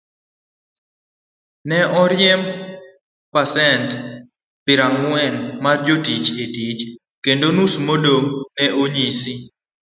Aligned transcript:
Ne 1.67 1.77
oriemb 2.01 2.45
pasent 3.33 3.89
pierang'wen 4.65 5.35
mag 5.63 5.79
jotich 5.87 6.29
e 6.43 6.45
tich, 6.55 6.81
kendo 7.23 7.47
nus 7.57 7.73
modong' 7.87 8.31
ne 8.57 8.65
onyis 8.81 9.21